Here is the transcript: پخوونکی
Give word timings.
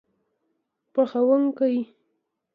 پخوونکی 0.93 1.75